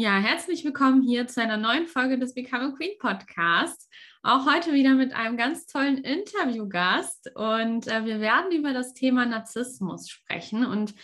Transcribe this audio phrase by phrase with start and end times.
[0.00, 3.90] Ja, herzlich willkommen hier zu einer neuen Folge des Become a Queen Podcasts.
[4.22, 9.26] Auch heute wieder mit einem ganz tollen Interviewgast und äh, wir werden über das Thema
[9.26, 10.94] Narzissmus sprechen und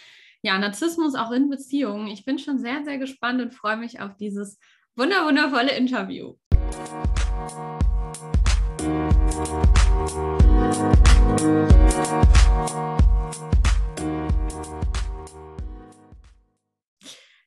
[0.43, 2.07] ja, Narzissmus auch in Beziehungen.
[2.07, 4.61] Ich bin schon sehr, sehr gespannt und freue mich auf dieses
[4.95, 6.37] wunder wundervolle Interview.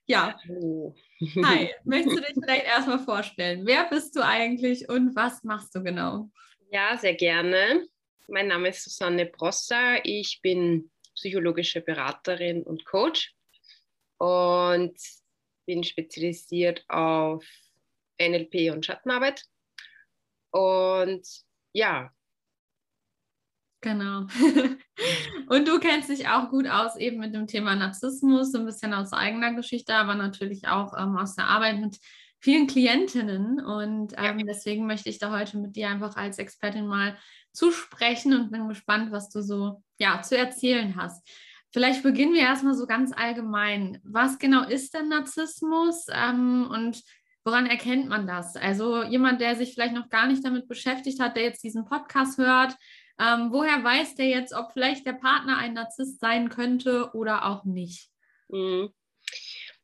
[0.07, 0.35] Ja.
[0.45, 0.93] Hallo.
[1.19, 3.65] Hi, möchtest du dich vielleicht erstmal vorstellen?
[3.65, 6.29] Wer bist du eigentlich und was machst du genau?
[6.69, 7.87] Ja, sehr gerne.
[8.27, 10.05] Mein Name ist Susanne Brosser.
[10.05, 13.33] Ich bin psychologische Beraterin und Coach
[14.17, 14.95] und
[15.65, 17.43] bin spezialisiert auf
[18.19, 19.43] NLP und Schattenarbeit.
[20.51, 21.27] Und
[21.73, 22.11] ja,
[23.81, 24.21] Genau.
[25.49, 28.93] und du kennst dich auch gut aus eben mit dem Thema Narzissmus, so ein bisschen
[28.93, 31.97] aus eigener Geschichte, aber natürlich auch ähm, aus der Arbeit mit
[32.39, 33.63] vielen Klientinnen.
[33.63, 37.17] Und ähm, deswegen möchte ich da heute mit dir einfach als Expertin mal
[37.53, 41.27] zusprechen und bin gespannt, was du so ja, zu erzählen hast.
[41.71, 43.99] Vielleicht beginnen wir erstmal so ganz allgemein.
[44.03, 47.03] Was genau ist denn Narzissmus ähm, und
[47.43, 48.55] woran erkennt man das?
[48.55, 52.37] Also jemand, der sich vielleicht noch gar nicht damit beschäftigt hat, der jetzt diesen Podcast
[52.37, 52.75] hört,
[53.19, 57.65] ähm, woher weiß der jetzt, ob vielleicht der Partner ein Narzisst sein könnte oder auch
[57.65, 58.09] nicht?
[58.49, 58.93] Mhm.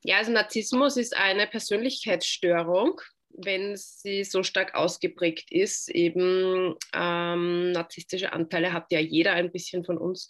[0.04, 5.90] Ja, also Narzissmus ist eine Persönlichkeitsstörung, wenn sie so stark ausgeprägt ist.
[5.90, 10.30] Eben ähm, narzisstische Anteile hat ja jeder ein bisschen von uns.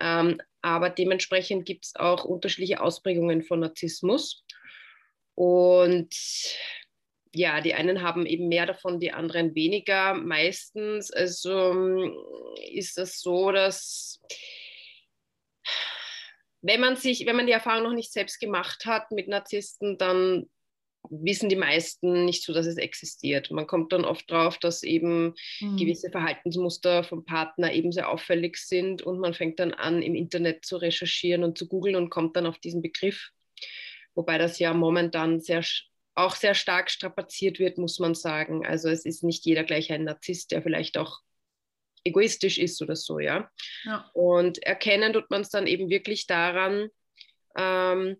[0.00, 4.44] Ähm, aber dementsprechend gibt es auch unterschiedliche Ausprägungen von Narzissmus.
[5.34, 6.14] Und
[7.34, 10.14] ja, die einen haben eben mehr davon, die anderen weniger.
[10.14, 12.16] Meistens also mm,
[12.72, 14.20] ist das so, dass
[16.62, 20.48] wenn man sich, wenn man die Erfahrung noch nicht selbst gemacht hat mit Narzissten, dann
[21.10, 23.50] wissen die meisten nicht so, dass es existiert.
[23.50, 25.76] Man kommt dann oft drauf, dass eben mhm.
[25.76, 30.64] gewisse Verhaltensmuster vom Partner eben sehr auffällig sind und man fängt dann an, im Internet
[30.64, 33.30] zu recherchieren und zu googeln und kommt dann auf diesen Begriff.
[34.14, 35.62] Wobei das ja momentan sehr
[36.18, 38.66] auch sehr stark strapaziert wird, muss man sagen.
[38.66, 41.20] Also es ist nicht jeder gleich ein Narzisst, der vielleicht auch
[42.04, 43.50] egoistisch ist oder so, ja.
[43.84, 44.10] ja.
[44.14, 46.88] Und erkennen tut man es dann eben wirklich daran,
[47.56, 48.16] ähm,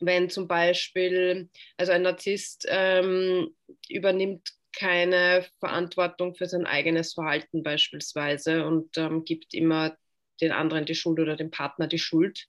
[0.00, 3.54] wenn zum Beispiel, also ein Narzisst ähm,
[3.88, 9.96] übernimmt keine Verantwortung für sein eigenes Verhalten beispielsweise und ähm, gibt immer
[10.40, 12.46] den anderen die Schuld oder dem Partner die Schuld.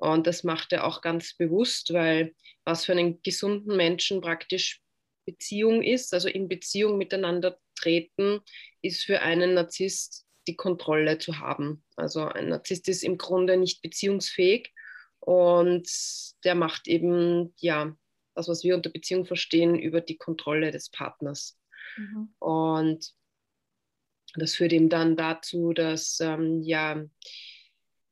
[0.00, 2.34] Und das macht er auch ganz bewusst, weil
[2.64, 4.80] was für einen gesunden Menschen praktisch
[5.26, 8.40] Beziehung ist, also in Beziehung miteinander treten,
[8.80, 11.84] ist für einen Narzisst die Kontrolle zu haben.
[11.96, 14.72] Also ein Narzisst ist im Grunde nicht beziehungsfähig
[15.20, 15.86] und
[16.44, 17.94] der macht eben, ja,
[18.34, 21.58] das, was wir unter Beziehung verstehen, über die Kontrolle des Partners.
[21.98, 22.34] Mhm.
[22.38, 23.12] Und
[24.34, 27.04] das führt ihm dann dazu, dass, ähm, ja,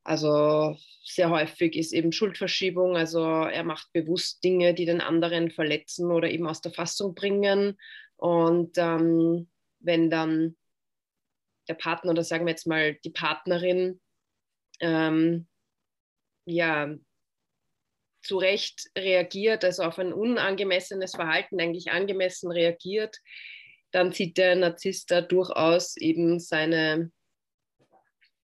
[0.03, 2.97] also sehr häufig ist eben Schuldverschiebung.
[2.97, 7.77] Also er macht bewusst Dinge, die den anderen verletzen oder eben aus der Fassung bringen.
[8.15, 9.49] Und ähm,
[9.79, 10.55] wenn dann
[11.67, 14.01] der Partner oder sagen wir jetzt mal die Partnerin
[14.79, 15.47] ähm,
[16.45, 16.95] ja
[18.21, 23.17] zu Recht reagiert, also auf ein unangemessenes Verhalten eigentlich angemessen reagiert,
[23.91, 27.11] dann zieht der Narzisst da durchaus eben seine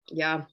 [0.09, 0.47] ja,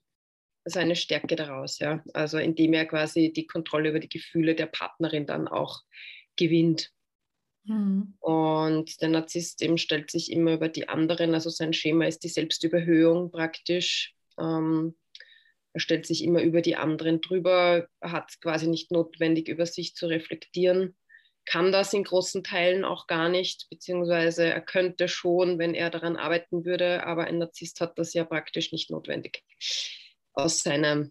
[0.64, 2.02] seine Stärke daraus, ja.
[2.12, 5.80] Also indem er quasi die Kontrolle über die Gefühle der Partnerin dann auch
[6.36, 6.90] gewinnt.
[7.64, 8.14] Mhm.
[8.20, 12.28] Und der Narzisst eben stellt sich immer über die anderen, also sein Schema ist die
[12.28, 14.14] Selbstüberhöhung praktisch.
[14.38, 14.96] Ähm,
[15.72, 20.06] er stellt sich immer über die anderen drüber, hat quasi nicht notwendig, über sich zu
[20.06, 20.96] reflektieren,
[21.44, 26.16] kann das in großen Teilen auch gar nicht, beziehungsweise er könnte schon, wenn er daran
[26.16, 29.44] arbeiten würde, aber ein Narzisst hat das ja praktisch nicht notwendig
[30.34, 31.06] aus seiner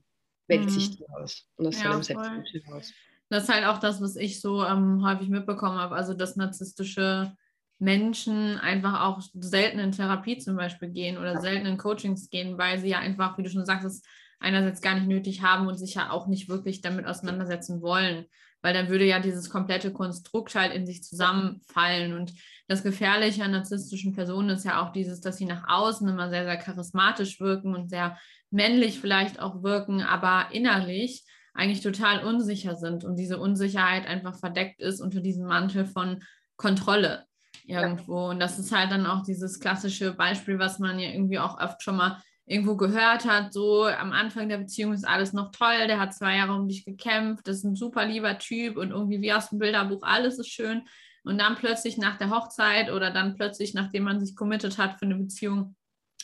[0.48, 1.06] Weltsicht mhm.
[1.06, 2.94] heraus und aus ja, seinem Selbstbild heraus.
[3.30, 5.96] Das ist halt auch das, was ich so ähm, häufig mitbekommen habe.
[5.96, 7.34] Also, dass narzisstische
[7.78, 12.80] Menschen einfach auch selten in Therapie zum Beispiel gehen oder selten in Coachings gehen, weil
[12.80, 14.02] sie ja einfach, wie du schon sagst, es
[14.40, 18.26] einerseits gar nicht nötig haben und sich ja auch nicht wirklich damit auseinandersetzen wollen
[18.62, 22.14] weil dann würde ja dieses komplette Konstrukt halt in sich zusammenfallen.
[22.14, 22.34] Und
[22.68, 26.44] das Gefährliche an narzisstischen Personen ist ja auch dieses, dass sie nach außen immer sehr,
[26.44, 28.18] sehr charismatisch wirken und sehr
[28.52, 31.24] männlich vielleicht auch wirken, aber innerlich
[31.54, 36.24] eigentlich total unsicher sind und diese Unsicherheit einfach verdeckt ist unter diesem Mantel von
[36.56, 37.26] Kontrolle
[37.66, 38.30] irgendwo.
[38.30, 41.82] Und das ist halt dann auch dieses klassische Beispiel, was man ja irgendwie auch oft
[41.84, 46.00] schon mal irgendwo gehört hat, so am Anfang der Beziehung ist alles noch toll, der
[46.00, 49.32] hat zwei Jahre um dich gekämpft, das ist ein super lieber Typ und irgendwie wie
[49.32, 50.84] aus dem Bilderbuch, alles ist schön.
[51.24, 55.06] Und dann plötzlich nach der Hochzeit oder dann plötzlich, nachdem man sich committed hat für
[55.06, 55.76] eine Beziehung,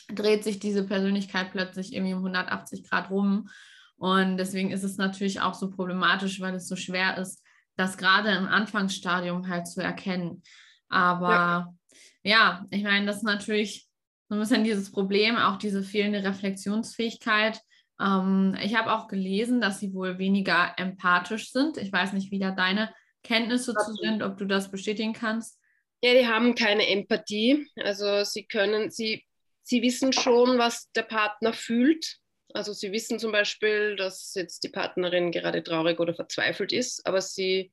[0.08, 3.48] dreht sich diese Persönlichkeit plötzlich irgendwie um 180 Grad rum.
[3.96, 7.42] Und deswegen ist es natürlich auch so problematisch, weil es so schwer ist,
[7.76, 10.42] das gerade im Anfangsstadium halt zu erkennen.
[10.88, 11.74] Aber
[12.22, 13.86] ja, ja ich meine, das ist natürlich
[14.28, 17.60] so ein bisschen dieses Problem, auch diese fehlende Reflexionsfähigkeit.
[18.00, 21.76] Ähm, ich habe auch gelesen, dass sie wohl weniger empathisch sind.
[21.76, 22.92] Ich weiß nicht, wie da deine
[23.22, 25.58] Kenntnisse zu sind, ob du das bestätigen kannst.
[26.02, 27.66] Ja, die haben keine Empathie.
[27.76, 29.24] Also sie können, sie,
[29.66, 32.18] sie wissen schon, was der Partner fühlt.
[32.54, 37.20] Also sie wissen zum Beispiel, dass jetzt die Partnerin gerade traurig oder verzweifelt ist, aber
[37.20, 37.72] sie,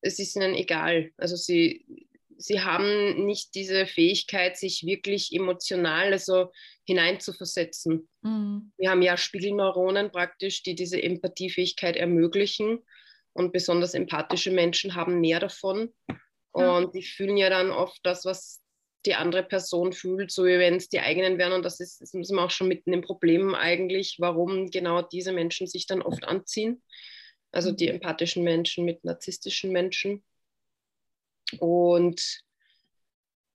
[0.00, 1.12] es ist ihnen egal.
[1.16, 6.50] Also sie, sie haben nicht diese Fähigkeit, sich wirklich emotional also
[6.84, 8.08] hineinzuversetzen.
[8.22, 8.72] Mhm.
[8.76, 12.80] Wir haben ja Spiegelneuronen praktisch, die diese Empathiefähigkeit ermöglichen.
[13.32, 15.94] Und besonders empathische Menschen haben mehr davon.
[16.50, 18.59] Und die fühlen ja dann oft das, was
[19.06, 21.52] die andere Person fühlt, so wie wenn es die eigenen wären.
[21.52, 25.66] Und das ist, das wir auch schon mitten im Problem eigentlich, warum genau diese Menschen
[25.66, 26.82] sich dann oft anziehen.
[27.52, 27.94] Also die mhm.
[27.94, 30.22] empathischen Menschen mit narzisstischen Menschen.
[31.58, 32.42] Und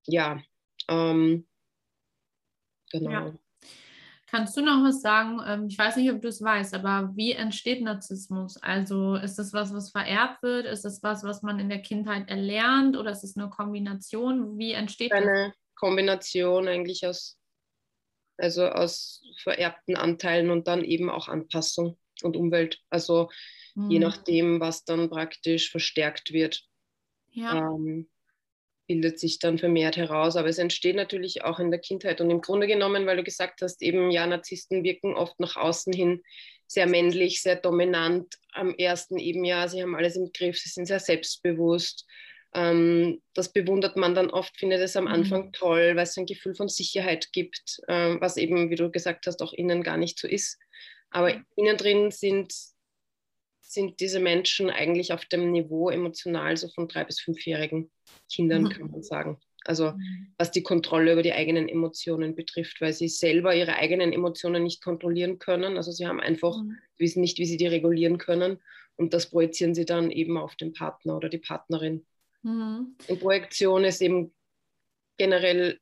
[0.06, 0.42] ja,
[0.90, 1.48] ähm,
[2.92, 3.12] genau.
[3.12, 3.40] Ja.
[4.36, 5.40] Kannst du noch was sagen?
[5.48, 8.58] Ähm, ich weiß nicht, ob du es weißt, aber wie entsteht Narzissmus?
[8.58, 10.66] Also ist das was, was vererbt wird?
[10.66, 12.98] Ist das was, was man in der Kindheit erlernt?
[12.98, 14.58] Oder ist es eine Kombination?
[14.58, 15.38] Wie entsteht Eine das?
[15.38, 17.38] Eine Kombination eigentlich aus,
[18.38, 22.82] also aus vererbten Anteilen und dann eben auch Anpassung und Umwelt.
[22.90, 23.30] Also
[23.76, 23.90] mhm.
[23.90, 26.62] je nachdem, was dann praktisch verstärkt wird.
[27.32, 27.56] Ja.
[27.56, 28.10] Ähm,
[28.88, 30.36] bildet sich dann vermehrt heraus.
[30.36, 32.22] Aber es entsteht natürlich auch in der Kindheit.
[32.22, 35.94] Und im Grunde genommen, weil du gesagt hast, eben ja, Narzissten wirken oft nach außen
[35.94, 36.22] hin
[36.68, 38.36] sehr männlich, sehr dominant.
[38.52, 42.06] Am ersten eben ja, sie haben alles im Griff, sie sind sehr selbstbewusst.
[42.54, 45.12] Ähm, das bewundert man dann oft, findet es am mhm.
[45.12, 45.52] Anfang mhm.
[45.52, 49.42] toll, weil es ein Gefühl von Sicherheit gibt, ähm, was eben, wie du gesagt hast,
[49.42, 50.58] auch innen gar nicht so ist.
[51.10, 52.54] Aber innen drin sind,
[53.68, 57.92] sind diese Menschen eigentlich auf dem Niveau emotional so von drei bis fünfjährigen.
[58.32, 58.70] Kindern, mhm.
[58.70, 59.40] kann man sagen.
[59.66, 60.34] Also mhm.
[60.38, 64.84] was die Kontrolle über die eigenen Emotionen betrifft, weil sie selber ihre eigenen Emotionen nicht
[64.84, 65.78] kontrollieren können.
[65.78, 66.78] Also sie haben einfach, mhm.
[66.98, 68.60] wissen nicht, wie sie die regulieren können.
[68.96, 72.06] Und das projizieren sie dann eben auf den Partner oder die Partnerin.
[72.44, 72.96] Mhm.
[73.08, 74.34] Und Projektion ist eben
[75.18, 75.80] generell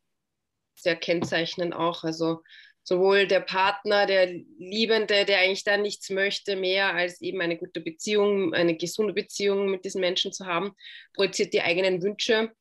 [0.75, 2.03] sehr kennzeichnend auch.
[2.03, 2.41] Also
[2.83, 7.79] sowohl der Partner, der Liebende, der eigentlich da nichts möchte, mehr als eben eine gute
[7.81, 10.75] Beziehung, eine gesunde Beziehung mit diesen Menschen zu haben,
[11.13, 12.51] projiziert die eigenen Wünsche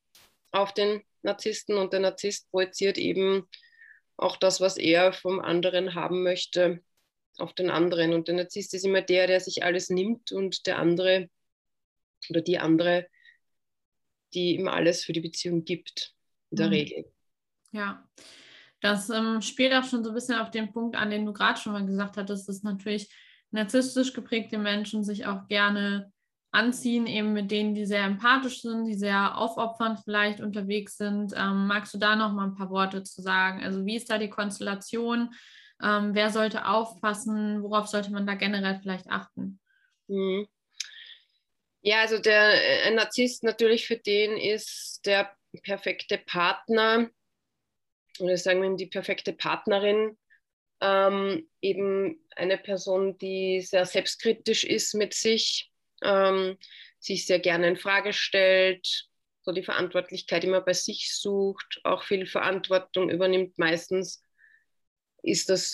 [0.51, 3.47] auf den Narzissten und der Narzisst projiziert eben
[4.17, 6.81] auch das, was er vom anderen haben möchte,
[7.37, 8.13] auf den anderen.
[8.13, 11.29] Und der Narzisst ist immer der, der sich alles nimmt und der andere
[12.29, 13.07] oder die andere,
[14.33, 16.13] die ihm alles für die Beziehung gibt,
[16.51, 16.73] in der mhm.
[16.73, 17.11] Regel.
[17.71, 18.07] Ja,
[18.83, 21.59] das ähm, spielt auch schon so ein bisschen auf den Punkt an, den du gerade
[21.59, 23.09] schon mal gesagt hattest, dass natürlich
[23.51, 26.11] narzisstisch geprägte Menschen sich auch gerne
[26.51, 31.33] anziehen, eben mit denen, die sehr empathisch sind, die sehr aufopfernd vielleicht unterwegs sind.
[31.33, 33.63] Ähm, magst du da noch mal ein paar Worte zu sagen?
[33.63, 35.33] Also wie ist da die Konstellation?
[35.81, 37.63] Ähm, wer sollte aufpassen?
[37.63, 39.61] Worauf sollte man da generell vielleicht achten?
[40.07, 40.45] Mhm.
[41.81, 42.51] Ja, also der
[42.85, 45.31] ein Narzisst natürlich für den ist der
[45.63, 47.09] perfekte Partner
[48.19, 50.17] oder sagen wir die perfekte Partnerin,
[50.81, 55.71] ähm, eben eine Person, die sehr selbstkritisch ist mit sich,
[56.03, 56.57] ähm,
[56.99, 59.07] sich sehr gerne in Frage stellt,
[59.41, 64.23] so die Verantwortlichkeit immer bei sich sucht, auch viel Verantwortung übernimmt meistens
[65.23, 65.71] ist das,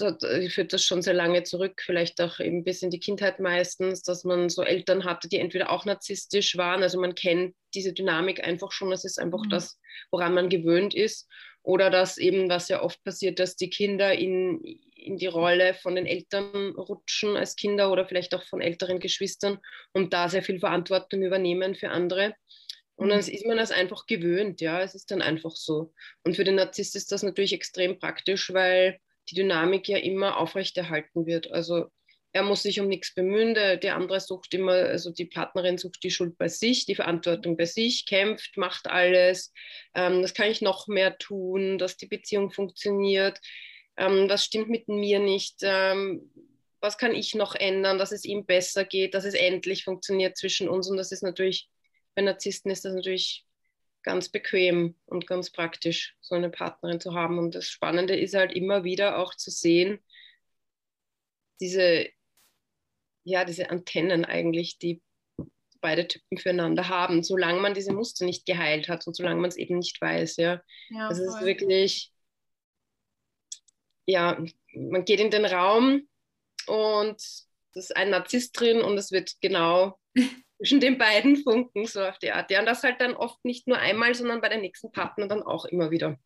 [0.50, 4.24] führt das schon sehr lange zurück, vielleicht auch eben bis in die Kindheit meistens, dass
[4.24, 8.72] man so Eltern hatte, die entweder auch narzisstisch waren, also man kennt diese Dynamik einfach
[8.72, 9.50] schon, das ist einfach mhm.
[9.50, 9.80] das,
[10.12, 11.28] woran man gewöhnt ist.
[11.64, 14.62] Oder dass eben, was ja oft passiert, dass die Kinder in,
[14.96, 19.60] in die Rolle von den Eltern rutschen als Kinder oder vielleicht auch von älteren Geschwistern
[19.94, 22.34] und da sehr viel Verantwortung übernehmen für andere.
[22.96, 23.32] Und dann mhm.
[23.32, 25.94] ist man das einfach gewöhnt, ja, es ist dann einfach so.
[26.24, 29.00] Und für den Narzisst ist das natürlich extrem praktisch, weil
[29.30, 31.52] die Dynamik ja immer aufrechterhalten wird.
[31.52, 31.88] Also
[32.32, 36.04] er muss sich um nichts bemühen, der, der andere sucht immer, also die Partnerin sucht
[36.04, 39.52] die Schuld bei sich, die Verantwortung bei sich, kämpft, macht alles,
[39.96, 43.40] ähm, das kann ich noch mehr tun, dass die Beziehung funktioniert,
[43.98, 46.32] ähm, was stimmt mit mir nicht, ähm,
[46.82, 50.70] was kann ich noch ändern, dass es ihm besser geht, dass es endlich funktioniert zwischen
[50.70, 50.90] uns?
[50.90, 51.68] Und das ist natürlich,
[52.16, 53.46] bei Narzissten ist das natürlich
[54.04, 57.38] ganz bequem und ganz praktisch, so eine Partnerin zu haben.
[57.38, 60.00] Und das Spannende ist halt immer wieder auch zu sehen,
[61.60, 62.08] diese,
[63.30, 65.02] ja, diese Antennen eigentlich, die
[65.82, 69.56] beide Typen füreinander haben, solange man diese Muster nicht geheilt hat und solange man es
[69.56, 70.38] eben nicht weiß.
[70.38, 72.12] Ja, ja also es ist wirklich,
[74.06, 74.44] ja,
[74.74, 76.08] man geht in den Raum
[76.68, 77.22] und
[77.74, 79.98] das ist ein Narzisst drin und es wird genau
[80.58, 82.52] zwischen den beiden funken, so auf die Art.
[82.52, 85.44] Ja, und das halt dann oft nicht nur einmal, sondern bei den nächsten Partner dann
[85.44, 86.18] auch immer wieder.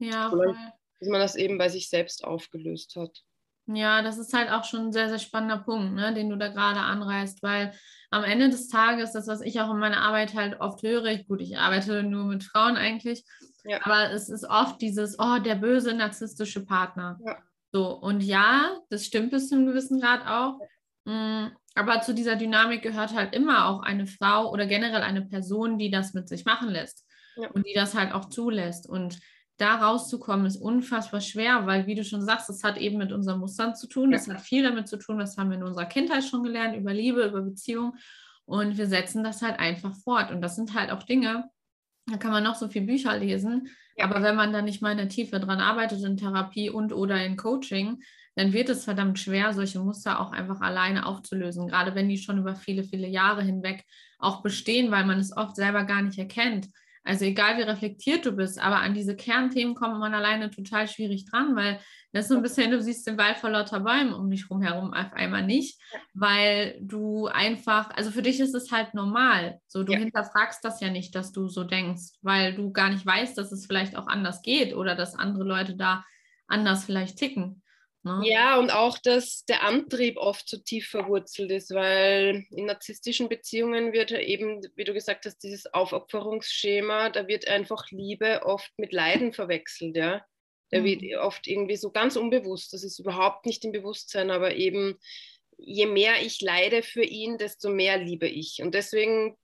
[0.00, 0.54] Ja, voll.
[0.98, 3.24] Dass man das eben bei sich selbst aufgelöst hat.
[3.70, 6.48] Ja, das ist halt auch schon ein sehr, sehr spannender Punkt, ne, den du da
[6.48, 7.72] gerade anreißt, weil
[8.10, 11.26] am Ende des Tages, das, was ich auch in meiner Arbeit halt oft höre, ich,
[11.26, 13.24] gut, ich arbeite nur mit Frauen eigentlich,
[13.64, 13.80] ja.
[13.82, 17.18] aber es ist oft dieses, oh, der böse narzisstische Partner.
[17.24, 17.36] Ja.
[17.70, 20.58] So, und ja, das stimmt bis zu einem gewissen Grad auch.
[21.04, 25.78] Mm, aber zu dieser Dynamik gehört halt immer auch eine Frau oder generell eine Person,
[25.78, 27.06] die das mit sich machen lässt
[27.36, 27.50] ja.
[27.50, 28.88] und die das halt auch zulässt.
[28.88, 29.18] Und
[29.58, 33.40] da rauszukommen, ist unfassbar schwer, weil, wie du schon sagst, das hat eben mit unseren
[33.40, 34.12] Mustern zu tun.
[34.12, 36.94] Das hat viel damit zu tun, das haben wir in unserer Kindheit schon gelernt, über
[36.94, 37.94] Liebe, über Beziehung.
[38.44, 40.30] Und wir setzen das halt einfach fort.
[40.30, 41.50] Und das sind halt auch Dinge,
[42.06, 43.68] da kann man noch so viele Bücher lesen.
[43.96, 44.04] Ja.
[44.04, 47.22] Aber wenn man da nicht mal in der Tiefe dran arbeitet, in Therapie und oder
[47.24, 48.02] in Coaching,
[48.36, 51.66] dann wird es verdammt schwer, solche Muster auch einfach alleine aufzulösen.
[51.66, 53.84] Gerade wenn die schon über viele, viele Jahre hinweg
[54.18, 56.68] auch bestehen, weil man es oft selber gar nicht erkennt.
[57.08, 61.24] Also egal wie reflektiert du bist, aber an diese Kernthemen kommt man alleine total schwierig
[61.24, 61.80] dran, weil
[62.12, 64.92] das ist so ein bisschen, du siehst den Wald vor lauter Bäumen um dich herum
[64.92, 65.80] auf einmal nicht,
[66.12, 69.58] weil du einfach, also für dich ist es halt normal.
[69.68, 70.00] So, du ja.
[70.00, 73.64] hinterfragst das ja nicht, dass du so denkst, weil du gar nicht weißt, dass es
[73.64, 76.04] vielleicht auch anders geht oder dass andere Leute da
[76.46, 77.62] anders vielleicht ticken.
[78.08, 78.22] Ne?
[78.24, 83.92] Ja, und auch, dass der Antrieb oft so tief verwurzelt ist, weil in narzisstischen Beziehungen
[83.92, 89.32] wird eben, wie du gesagt hast, dieses Aufopferungsschema, da wird einfach Liebe oft mit Leiden
[89.32, 90.24] verwechselt, ja.
[90.72, 90.84] Der mhm.
[90.84, 94.98] wird oft irgendwie so ganz unbewusst, das ist überhaupt nicht im Bewusstsein, aber eben,
[95.58, 98.62] je mehr ich leide für ihn, desto mehr liebe ich.
[98.62, 99.36] Und deswegen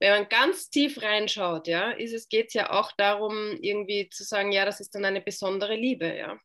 [0.00, 4.52] wenn man ganz tief reinschaut, ja, ist es geht ja auch darum, irgendwie zu sagen,
[4.52, 6.38] ja, das ist dann eine besondere Liebe, ja.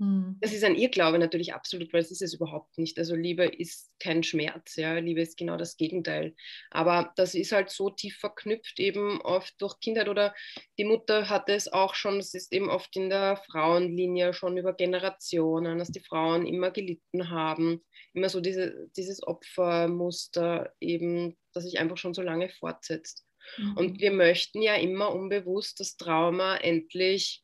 [0.00, 0.38] Hm.
[0.40, 2.98] Das ist ein Irrglaube natürlich absolut, weil es ist es überhaupt nicht.
[2.98, 4.98] Also Liebe ist kein Schmerz, ja.
[4.98, 6.34] Liebe ist genau das Gegenteil.
[6.70, 10.34] Aber das ist halt so tief verknüpft, eben oft durch Kindheit oder
[10.78, 14.72] die Mutter hatte es auch schon, es ist eben oft in der Frauenlinie schon über
[14.72, 21.78] Generationen, dass die Frauen immer gelitten haben, immer so diese, dieses Opfermuster eben, das sich
[21.78, 23.26] einfach schon so lange fortsetzt.
[23.58, 23.76] Mhm.
[23.76, 27.42] Und wir möchten ja immer unbewusst das Trauma endlich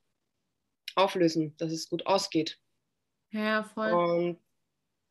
[0.97, 2.59] auflösen, dass es gut ausgeht.
[3.31, 3.93] Ja, voll.
[3.93, 4.41] Und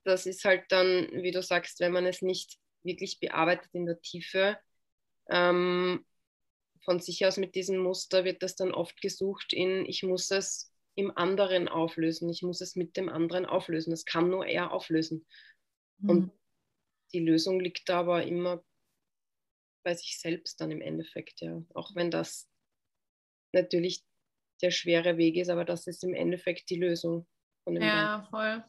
[0.04, 4.02] das ist halt dann, wie du sagst, wenn man es nicht wirklich bearbeitet in der
[4.02, 4.58] Tiefe,
[5.30, 6.06] ähm,
[6.84, 10.72] von sich aus mit diesem Muster wird das dann oft gesucht in, ich muss es
[10.94, 13.92] im anderen auflösen, ich muss es mit dem anderen auflösen.
[13.92, 15.26] Das kann nur er auflösen.
[15.98, 16.10] Mhm.
[16.10, 16.32] Und
[17.12, 18.64] die Lösung liegt da aber immer
[19.84, 21.62] bei sich selbst dann im Endeffekt, ja.
[21.74, 22.50] Auch wenn das
[23.52, 24.04] natürlich
[24.62, 27.28] der schwere Weg ist, aber das ist im Endeffekt die Lösung.
[27.68, 28.28] ja, Gang.
[28.30, 28.64] voll.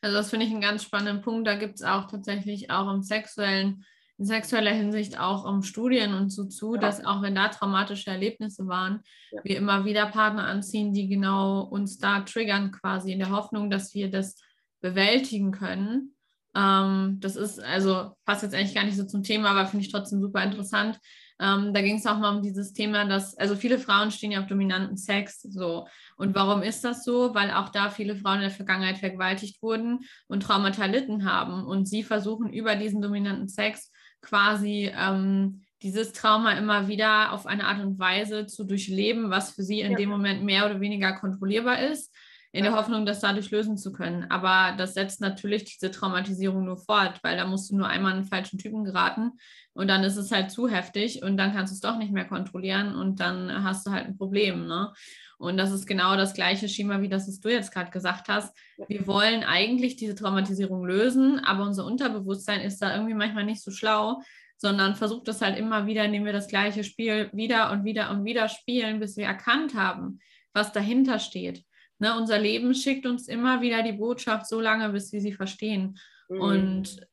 [0.00, 1.46] Also das finde ich einen ganz spannenden Punkt.
[1.46, 3.84] Da gibt es auch tatsächlich auch im sexuellen,
[4.18, 6.80] in sexueller Hinsicht auch um Studien und so zu, ja.
[6.80, 9.00] dass auch wenn da traumatische Erlebnisse waren,
[9.30, 9.40] ja.
[9.44, 13.94] wir immer wieder Partner anziehen, die genau uns da triggern, quasi in der Hoffnung, dass
[13.94, 14.40] wir das
[14.80, 16.14] bewältigen können.
[16.54, 19.92] Ähm, das ist also passt jetzt eigentlich gar nicht so zum Thema, aber finde ich
[19.92, 20.98] trotzdem super interessant,
[21.38, 24.40] ähm, da ging es auch mal um dieses Thema, dass, also viele Frauen stehen ja
[24.40, 25.86] auf dominanten Sex, so.
[26.16, 27.34] Und warum ist das so?
[27.34, 31.64] Weil auch da viele Frauen in der Vergangenheit vergewaltigt wurden und Traumata erlitten haben.
[31.64, 37.66] Und sie versuchen über diesen dominanten Sex quasi ähm, dieses Trauma immer wieder auf eine
[37.66, 39.98] Art und Weise zu durchleben, was für sie in ja.
[39.98, 42.14] dem Moment mehr oder weniger kontrollierbar ist
[42.52, 44.24] in der Hoffnung, das dadurch lösen zu können.
[44.30, 48.24] Aber das setzt natürlich diese Traumatisierung nur fort, weil da musst du nur einmal einen
[48.24, 49.32] falschen Typen geraten
[49.74, 52.24] und dann ist es halt zu heftig und dann kannst du es doch nicht mehr
[52.24, 54.66] kontrollieren und dann hast du halt ein Problem.
[54.66, 54.92] Ne?
[55.38, 58.56] Und das ist genau das gleiche Schema, wie das, was du jetzt gerade gesagt hast.
[58.88, 63.70] Wir wollen eigentlich diese Traumatisierung lösen, aber unser Unterbewusstsein ist da irgendwie manchmal nicht so
[63.70, 64.22] schlau,
[64.56, 68.24] sondern versucht es halt immer wieder, indem wir das gleiche Spiel wieder und wieder und
[68.24, 70.20] wieder spielen, bis wir erkannt haben,
[70.54, 71.64] was dahinter steht.
[71.98, 75.98] Ne, unser Leben schickt uns immer wieder die Botschaft so lange, bis wir sie verstehen.
[76.28, 76.40] Mhm.
[76.40, 77.06] Und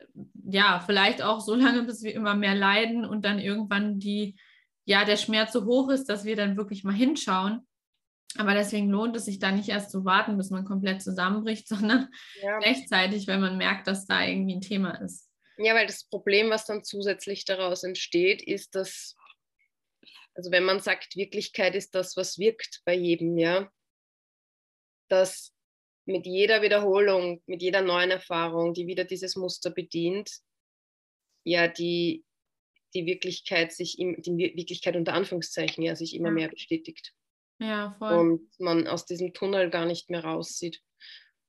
[0.45, 4.35] ja, vielleicht auch so lange, bis wir immer mehr leiden und dann irgendwann die,
[4.85, 7.65] ja, der Schmerz so hoch ist, dass wir dann wirklich mal hinschauen.
[8.37, 12.09] Aber deswegen lohnt es sich da nicht erst zu warten, bis man komplett zusammenbricht, sondern
[12.41, 12.57] ja.
[12.59, 15.29] rechtzeitig, wenn man merkt, dass da irgendwie ein Thema ist.
[15.57, 19.15] Ja, weil das Problem, was dann zusätzlich daraus entsteht, ist, dass
[20.33, 23.69] Also wenn man sagt, Wirklichkeit ist das, was wirkt bei jedem, ja,
[25.13, 25.53] dass
[26.05, 30.29] mit jeder Wiederholung, mit jeder neuen Erfahrung, die wieder dieses Muster bedient,
[31.45, 32.25] ja, die,
[32.93, 37.13] die Wirklichkeit sich, im, die Wirklichkeit unter Anführungszeichen, ja, sich immer mehr bestätigt.
[37.59, 38.13] Ja, voll.
[38.17, 40.81] Und man aus diesem Tunnel gar nicht mehr raussieht.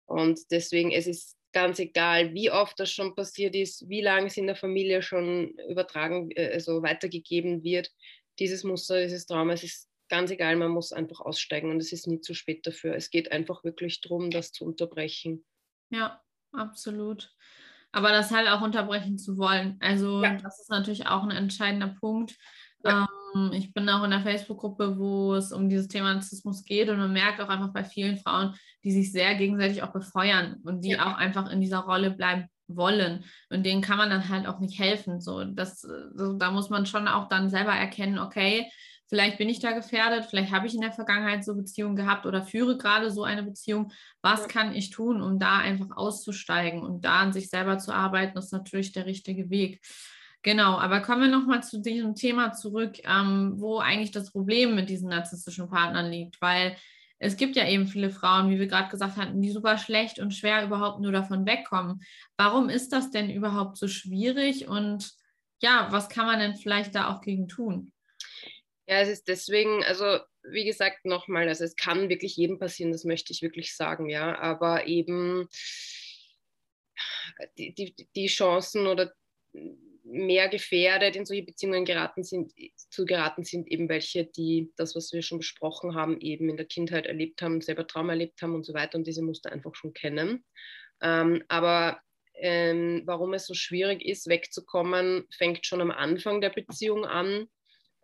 [0.06, 4.36] Und deswegen, es ist ganz egal, wie oft das schon passiert ist, wie lange es
[4.36, 7.90] in der Familie schon übertragen, äh, also weitergegeben wird,
[8.38, 12.06] dieses Muster, dieses Trauma, es ist ganz egal, man muss einfach aussteigen und es ist
[12.06, 12.94] nie zu spät dafür.
[12.94, 15.44] Es geht einfach wirklich darum, das zu unterbrechen.
[15.90, 16.20] Ja,
[16.52, 17.34] absolut.
[17.90, 19.76] Aber das halt auch unterbrechen zu wollen.
[19.80, 20.36] Also ja.
[20.36, 22.36] das ist natürlich auch ein entscheidender Punkt.
[22.84, 23.08] Ja.
[23.34, 26.98] Ähm, ich bin auch in der Facebook-Gruppe, wo es um dieses Thema Narzissmus geht und
[26.98, 28.54] man merkt auch einfach bei vielen Frauen,
[28.84, 31.06] die sich sehr gegenseitig auch befeuern und die ja.
[31.06, 33.24] auch einfach in dieser Rolle bleiben wollen.
[33.50, 35.20] Und denen kann man dann halt auch nicht helfen.
[35.20, 38.70] So, das, so, da muss man schon auch dann selber erkennen, okay,
[39.08, 42.42] vielleicht bin ich da gefährdet, vielleicht habe ich in der Vergangenheit so Beziehungen gehabt oder
[42.42, 43.92] führe gerade so eine Beziehung.
[44.22, 48.38] Was kann ich tun, um da einfach auszusteigen und da an sich selber zu arbeiten,
[48.38, 49.80] ist natürlich der richtige Weg.
[50.44, 54.90] Genau, aber kommen wir nochmal zu diesem Thema zurück, ähm, wo eigentlich das Problem mit
[54.90, 56.76] diesen narzisstischen Partnern liegt, weil
[57.18, 60.34] es gibt ja eben viele Frauen, wie wir gerade gesagt hatten, die super schlecht und
[60.34, 62.02] schwer überhaupt nur davon wegkommen.
[62.36, 65.14] Warum ist das denn überhaupt so schwierig und
[65.62, 67.93] ja, was kann man denn vielleicht da auch gegen tun?
[68.86, 73.04] Ja, es ist deswegen, also wie gesagt, nochmal, also es kann wirklich jedem passieren, das
[73.04, 75.48] möchte ich wirklich sagen, ja, aber eben
[77.56, 79.12] die, die, die Chancen oder
[80.04, 82.52] mehr gefährdet in solche Beziehungen geraten sind,
[82.90, 86.66] zu geraten sind eben welche, die das, was wir schon besprochen haben, eben in der
[86.66, 89.94] Kindheit erlebt haben, selber Trauma erlebt haben und so weiter und diese Muster einfach schon
[89.94, 90.44] kennen.
[91.00, 92.00] Ähm, aber
[92.34, 97.48] ähm, warum es so schwierig ist, wegzukommen, fängt schon am Anfang der Beziehung an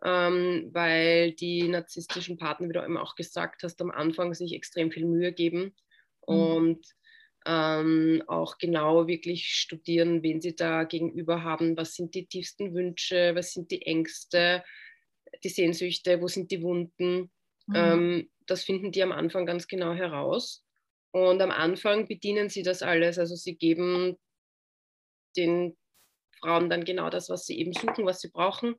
[0.02, 4.90] ähm, weil die narzisstischen Partner, wie du eben auch gesagt hast, am Anfang sich extrem
[4.90, 5.74] viel Mühe geben
[6.26, 6.34] mhm.
[6.34, 6.86] und
[7.46, 13.34] ähm, auch genau wirklich studieren, wen sie da gegenüber haben, was sind die tiefsten Wünsche,
[13.34, 14.62] was sind die Ängste,
[15.44, 17.30] die Sehnsüchte, wo sind die Wunden.
[17.66, 17.74] Mhm.
[17.74, 20.64] Ähm, das finden die am Anfang ganz genau heraus.
[21.12, 23.18] Und am Anfang bedienen sie das alles.
[23.18, 24.16] Also sie geben
[25.36, 25.76] den
[26.40, 28.76] Frauen dann genau das, was sie eben suchen, was sie brauchen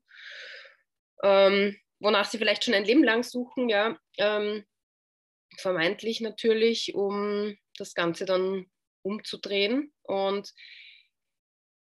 [1.23, 4.65] ähm, wonach sie vielleicht schon ein Leben lang suchen, ja, ähm,
[5.57, 8.65] vermeintlich natürlich, um das Ganze dann
[9.03, 9.93] umzudrehen.
[10.03, 10.53] Und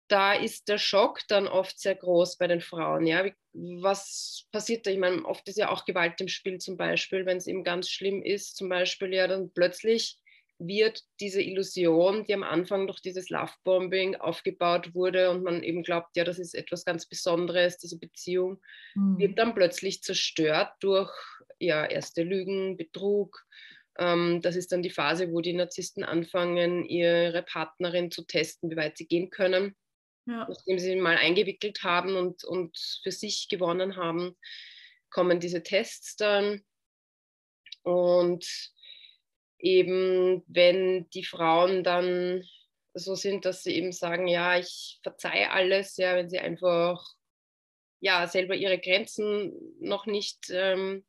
[0.09, 3.07] da ist der Schock dann oft sehr groß bei den Frauen.
[3.07, 4.91] Ja, was passiert da?
[4.91, 7.91] Ich meine, oft ist ja auch Gewalt im Spiel zum Beispiel, wenn es eben ganz
[7.91, 10.19] schlimm ist, zum Beispiel ja dann plötzlich
[10.59, 16.17] wird diese Illusion, die am Anfang durch dieses Lovebombing aufgebaut wurde und man eben glaubt,
[16.17, 18.61] ja, das ist etwas ganz Besonderes, diese Beziehung,
[18.95, 19.19] mhm.
[19.19, 21.13] wird dann plötzlich zerstört durch
[21.61, 23.45] ja, erste Lügen, Betrug.
[23.99, 28.77] Ähm, das ist dann die Phase, wo die Narzissten anfangen, ihre Partnerin zu testen, wie
[28.77, 29.77] weit sie gehen können.
[30.27, 30.47] Ja.
[30.49, 34.37] Nachdem sie mal eingewickelt haben und, und für sich gewonnen haben,
[35.11, 36.63] kommen diese Tests dann.
[37.83, 38.47] Und
[39.59, 42.45] eben, wenn die Frauen dann
[42.95, 47.05] so sind, dass sie eben sagen, ja, ich verzeihe alles, ja, wenn sie einfach
[48.01, 51.05] ja selber ihre Grenzen noch nicht, ähm,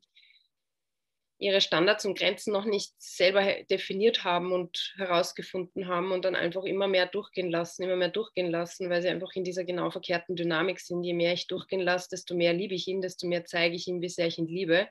[1.38, 6.64] ihre Standards und Grenzen noch nicht selber definiert haben und herausgefunden haben und dann einfach
[6.64, 10.36] immer mehr durchgehen lassen, immer mehr durchgehen lassen, weil sie einfach in dieser genau verkehrten
[10.36, 11.02] Dynamik sind.
[11.02, 14.02] Je mehr ich durchgehen lasse, desto mehr liebe ich ihn, desto mehr zeige ich ihm,
[14.02, 14.88] wie sehr ich ihn liebe.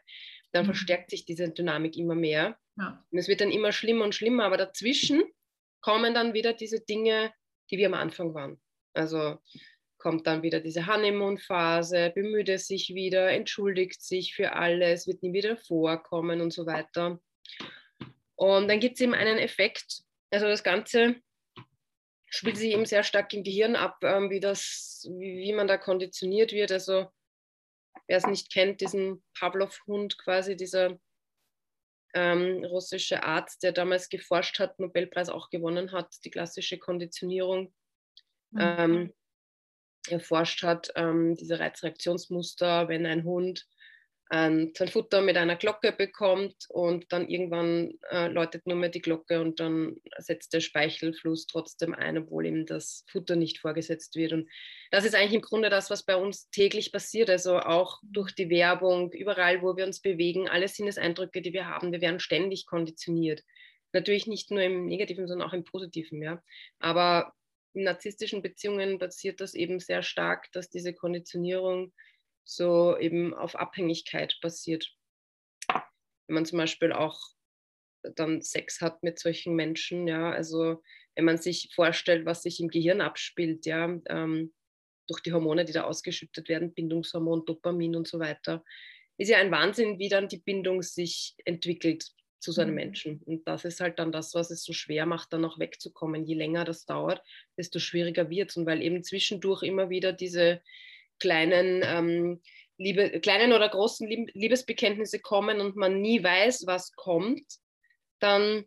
[0.51, 0.69] Dann mhm.
[0.69, 2.57] verstärkt sich diese Dynamik immer mehr.
[2.79, 3.03] Ja.
[3.11, 5.23] Und es wird dann immer schlimmer und schlimmer, aber dazwischen
[5.81, 7.33] kommen dann wieder diese Dinge,
[7.69, 8.59] die wir am Anfang waren.
[8.93, 9.37] Also
[9.97, 15.33] kommt dann wieder diese Honeymoon-Phase, bemüht es sich wieder, entschuldigt sich für alles, wird nie
[15.33, 17.19] wieder vorkommen und so weiter.
[18.35, 21.15] Und dann gibt es eben einen Effekt, also das Ganze
[22.27, 25.77] spielt sich eben sehr stark im Gehirn ab, ähm, wie, das, wie, wie man da
[25.77, 26.71] konditioniert wird.
[26.71, 27.07] Also
[28.07, 30.97] wer es nicht kennt, diesen Pavlov-Hund quasi, dieser
[32.13, 37.73] ähm, russische Arzt, der damals geforscht hat, Nobelpreis auch gewonnen hat, die klassische Konditionierung
[38.51, 38.59] mhm.
[38.59, 39.13] ähm,
[40.09, 43.67] erforscht hat, ähm, diese Reizreaktionsmuster, wenn ein Hund
[44.31, 49.01] ähm, sein Futter mit einer Glocke bekommt und dann irgendwann äh, läutet nur mehr die
[49.01, 54.33] Glocke und dann setzt der Speichelfluss trotzdem ein, obwohl ihm das Futter nicht vorgesetzt wird.
[54.33, 54.47] Und
[54.91, 57.29] das ist eigentlich im Grunde das, was bei uns täglich passiert.
[57.29, 61.91] Also auch durch die Werbung, überall, wo wir uns bewegen, alle Sinneseindrücke, die wir haben,
[61.91, 63.43] wir werden ständig konditioniert.
[63.93, 66.21] Natürlich nicht nur im Negativen, sondern auch im Positiven.
[66.21, 66.43] Ja.
[66.77, 67.33] Aber
[67.73, 71.93] in narzisstischen Beziehungen passiert das eben sehr stark, dass diese Konditionierung
[72.49, 74.91] so eben auf Abhängigkeit basiert.
[75.67, 77.19] Wenn man zum Beispiel auch
[78.15, 80.81] dann Sex hat mit solchen Menschen, ja, also
[81.15, 84.53] wenn man sich vorstellt, was sich im Gehirn abspielt, ja, ähm,
[85.07, 88.63] durch die Hormone, die da ausgeschüttet werden, Bindungshormon, Dopamin und so weiter,
[89.17, 92.75] ist ja ein Wahnsinn, wie dann die Bindung sich entwickelt zu so einem mhm.
[92.75, 93.21] Menschen.
[93.25, 96.25] Und das ist halt dann das, was es so schwer macht, dann auch wegzukommen.
[96.25, 97.21] Je länger das dauert,
[97.57, 98.57] desto schwieriger wird es.
[98.57, 100.61] Und weil eben zwischendurch immer wieder diese
[101.19, 102.41] kleinen, ähm,
[102.77, 107.45] Liebe, kleinen oder großen Liebesbekenntnisse kommen und man nie weiß, was kommt,
[108.19, 108.65] dann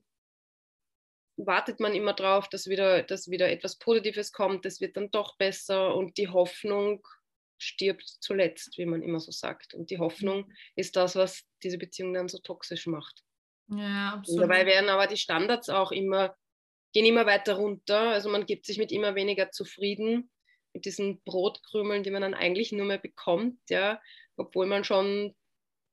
[1.36, 5.36] wartet man immer drauf, dass wieder, dass wieder etwas Positives kommt, es wird dann doch
[5.36, 7.06] besser und die Hoffnung
[7.58, 9.72] stirbt zuletzt, wie man immer so sagt.
[9.74, 13.22] Und die Hoffnung ist das, was diese Beziehung dann so toxisch macht.
[13.68, 14.42] Ja, absolut.
[14.42, 16.36] Und dabei werden aber die Standards auch immer,
[16.92, 18.10] gehen immer weiter runter.
[18.10, 20.30] Also man gibt sich mit immer weniger zufrieden,
[20.74, 24.00] mit diesen Brotkrümeln, die man dann eigentlich nur mehr bekommt, ja,
[24.36, 25.34] obwohl man schon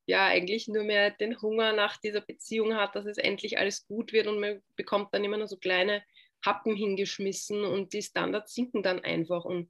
[0.05, 4.11] ja eigentlich nur mehr den Hunger nach dieser Beziehung hat, dass es endlich alles gut
[4.11, 6.03] wird und man bekommt dann immer nur so kleine
[6.43, 9.69] Happen hingeschmissen und die Standards sinken dann einfach und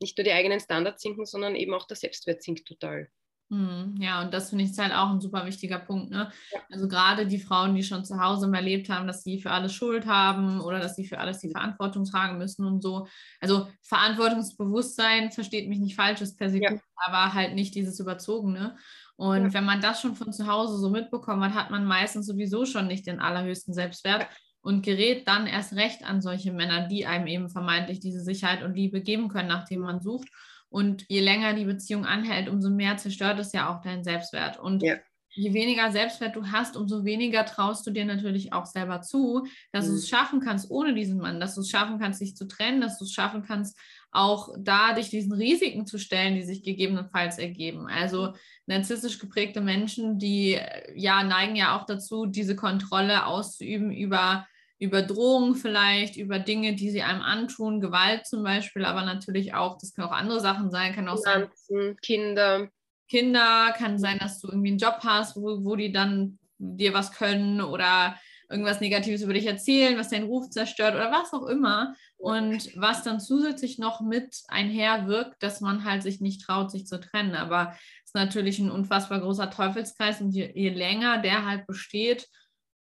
[0.00, 3.10] nicht nur die eigenen Standards sinken, sondern eben auch der Selbstwert sinkt total.
[3.50, 6.10] Hm, ja, und das finde ich halt auch ein super wichtiger Punkt.
[6.10, 6.30] Ne?
[6.52, 6.60] Ja.
[6.70, 10.06] Also gerade die Frauen, die schon zu Hause erlebt haben, dass sie für alles Schuld
[10.06, 13.06] haben oder dass sie für alles die Verantwortung tragen müssen und so.
[13.40, 16.70] Also Verantwortungsbewusstsein, versteht mich nicht falsch, ist per se ja.
[16.70, 18.76] gut, aber halt nicht dieses Überzogene.
[19.16, 19.54] Und ja.
[19.54, 22.86] wenn man das schon von zu Hause so mitbekommen hat, hat man meistens sowieso schon
[22.86, 24.28] nicht den allerhöchsten Selbstwert
[24.60, 28.74] und gerät dann erst recht an solche Männer, die einem eben vermeintlich diese Sicherheit und
[28.74, 30.28] Liebe geben können, nachdem man sucht.
[30.70, 34.58] Und je länger die Beziehung anhält, umso mehr zerstört es ja auch deinen Selbstwert.
[34.58, 34.96] Und ja.
[35.30, 39.86] je weniger Selbstwert du hast, umso weniger traust du dir natürlich auch selber zu, dass
[39.86, 39.90] mhm.
[39.90, 42.82] du es schaffen kannst ohne diesen Mann, dass du es schaffen kannst, dich zu trennen,
[42.82, 43.78] dass du es schaffen kannst,
[44.10, 47.86] auch da dich diesen Risiken zu stellen, die sich gegebenenfalls ergeben.
[47.86, 48.34] Also
[48.66, 50.58] narzisstisch geprägte Menschen, die
[50.94, 54.46] ja neigen ja auch dazu, diese Kontrolle auszuüben über
[54.78, 59.78] über Drohungen vielleicht, über Dinge, die sie einem antun, Gewalt zum Beispiel, aber natürlich auch,
[59.78, 61.96] das können auch andere Sachen sein, kann auch Finanzen, sein.
[62.00, 62.68] Kinder.
[63.08, 67.12] Kinder, kann sein, dass du irgendwie einen Job hast, wo, wo die dann dir was
[67.12, 68.16] können oder
[68.50, 71.94] irgendwas Negatives über dich erzählen, was deinen Ruf zerstört oder was auch immer.
[72.16, 76.98] Und was dann zusätzlich noch mit einherwirkt, dass man halt sich nicht traut, sich zu
[76.98, 77.34] trennen.
[77.34, 82.28] Aber es ist natürlich ein unfassbar großer Teufelskreis und je, je länger der halt besteht,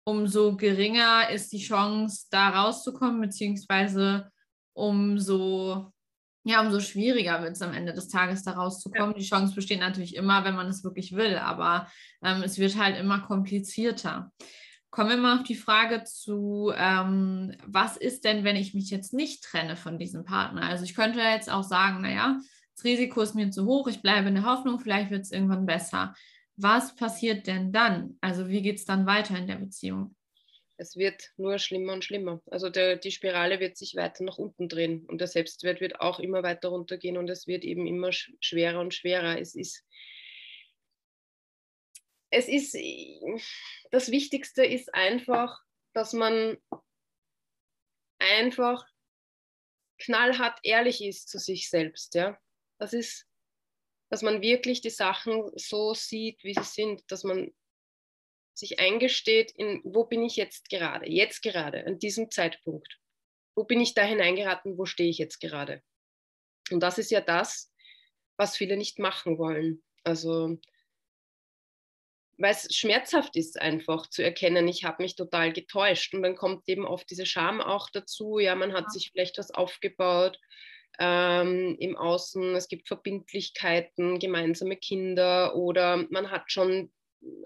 [0.05, 4.31] umso geringer ist die Chance, da rauszukommen, beziehungsweise
[4.73, 5.93] umso,
[6.45, 9.13] ja, umso schwieriger wird es am Ende des Tages, da rauszukommen.
[9.13, 9.19] Ja.
[9.19, 11.89] Die Chance besteht natürlich immer, wenn man es wirklich will, aber
[12.23, 14.33] ähm, es wird halt immer komplizierter.
[14.91, 19.15] Kommen wir mal auf die Frage zu, ähm, was ist denn, wenn ich mich jetzt
[19.15, 20.63] nicht trenne von diesem Partner?
[20.63, 22.39] Also ich könnte jetzt auch sagen, naja,
[22.75, 25.65] das Risiko ist mir zu hoch, ich bleibe in der Hoffnung, vielleicht wird es irgendwann
[25.65, 26.15] besser
[26.57, 28.19] was passiert denn dann?
[28.21, 30.15] Also wie geht es dann weiter in der Beziehung?
[30.77, 32.43] Es wird nur schlimmer und schlimmer.
[32.51, 36.19] Also der, die Spirale wird sich weiter nach unten drehen und der Selbstwert wird auch
[36.19, 39.39] immer weiter runtergehen und es wird eben immer schwerer und schwerer.
[39.39, 39.85] Es ist,
[42.31, 42.77] es ist,
[43.91, 45.61] das Wichtigste ist einfach,
[45.93, 46.57] dass man
[48.19, 48.85] einfach
[49.99, 52.15] knallhart ehrlich ist zu sich selbst.
[52.15, 52.39] Ja?
[52.79, 53.27] Das ist
[54.13, 57.51] dass man wirklich die Sachen so sieht, wie sie sind, dass man
[58.53, 62.99] sich eingesteht, in wo bin ich jetzt gerade, jetzt gerade, an diesem Zeitpunkt.
[63.57, 65.83] Wo bin ich da hineingeraten, wo stehe ich jetzt gerade?
[66.71, 67.73] Und das ist ja das,
[68.37, 69.83] was viele nicht machen wollen.
[70.05, 70.59] Also,
[72.37, 76.13] weil es schmerzhaft ist, einfach zu erkennen, ich habe mich total getäuscht.
[76.13, 78.39] Und dann kommt eben oft diese Scham auch dazu.
[78.39, 80.39] Ja, man hat sich vielleicht was aufgebaut
[80.99, 86.91] ähm, im Außen, es gibt Verbindlichkeiten, gemeinsame Kinder oder man hat schon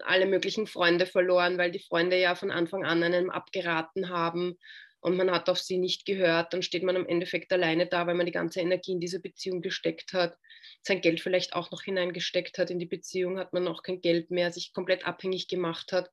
[0.05, 4.57] alle möglichen Freunde verloren, weil die Freunde ja von Anfang an einem abgeraten haben
[4.99, 8.15] und man hat auf sie nicht gehört, dann steht man im Endeffekt alleine da, weil
[8.15, 10.37] man die ganze Energie in diese Beziehung gesteckt hat,
[10.81, 14.31] sein Geld vielleicht auch noch hineingesteckt hat in die Beziehung, hat man auch kein Geld
[14.31, 16.11] mehr, sich komplett abhängig gemacht hat.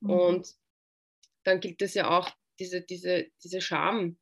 [0.00, 0.10] Mhm.
[0.10, 0.48] Und
[1.44, 4.16] dann gilt es ja auch, diese, diese, diese Scham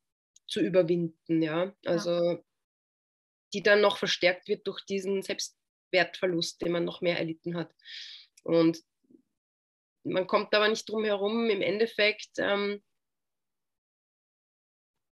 [0.47, 1.75] zu überwinden, ja.
[1.85, 2.39] Also ja
[3.53, 7.75] die dann noch verstärkt wird durch diesen Selbstwertverlust, den man noch mehr erlitten hat.
[8.43, 8.83] Und
[10.05, 12.83] man kommt aber nicht drum herum, im Endeffekt, ähm,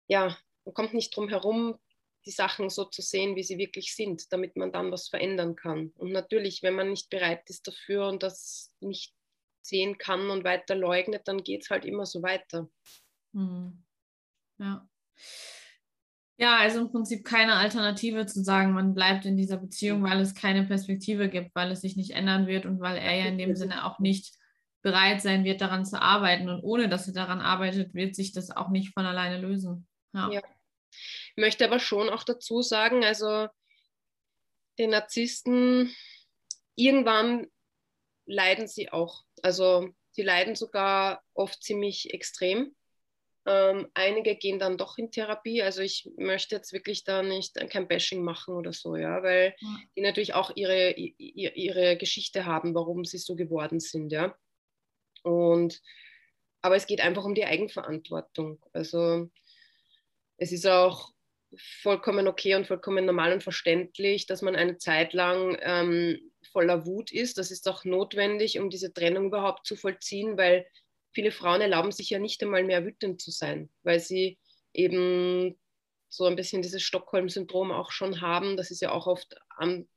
[0.09, 1.79] ja, man kommt nicht drum herum,
[2.27, 5.93] die Sachen so zu sehen, wie sie wirklich sind, damit man dann was verändern kann.
[5.97, 9.15] Und natürlich, wenn man nicht bereit ist dafür und das nicht
[9.63, 12.69] sehen kann und weiter leugnet, dann geht es halt immer so weiter.
[13.33, 13.85] Hm.
[14.59, 14.89] Ja.
[16.43, 20.35] Ja, also im Prinzip keine Alternative zu sagen, man bleibt in dieser Beziehung, weil es
[20.35, 23.55] keine Perspektive gibt, weil es sich nicht ändern wird und weil er ja in dem
[23.55, 24.35] Sinne auch nicht
[24.83, 26.49] bereit sein wird, daran zu arbeiten.
[26.49, 29.87] Und ohne dass er daran arbeitet, wird sich das auch nicht von alleine lösen.
[30.15, 30.33] Ja.
[30.33, 30.43] ja.
[30.91, 33.47] Ich möchte aber schon auch dazu sagen, also
[34.81, 35.95] den Narzissten,
[36.75, 37.47] irgendwann
[38.27, 39.23] leiden sie auch.
[39.45, 42.75] Also sie leiden sogar oft ziemlich extrem.
[43.45, 45.63] Ähm, einige gehen dann doch in Therapie.
[45.63, 49.77] Also ich möchte jetzt wirklich da nicht kein Bashing machen oder so, ja, weil ja.
[49.97, 54.37] die natürlich auch ihre, ihre, ihre Geschichte haben, warum sie so geworden sind, ja.
[55.23, 55.81] Und
[56.63, 58.65] aber es geht einfach um die Eigenverantwortung.
[58.73, 59.29] Also
[60.37, 61.13] es ist auch
[61.57, 67.13] vollkommen okay und vollkommen normal und verständlich, dass man eine Zeit lang ähm, voller Wut
[67.13, 67.39] ist.
[67.39, 70.67] Das ist auch notwendig, um diese Trennung überhaupt zu vollziehen, weil
[71.13, 74.39] viele Frauen erlauben sich ja nicht einmal mehr wütend zu sein, weil sie
[74.73, 75.59] eben
[76.09, 78.57] so ein bisschen dieses Stockholm-Syndrom auch schon haben.
[78.57, 79.89] Das ist ja auch oft an,